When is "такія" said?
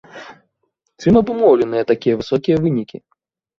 1.93-2.19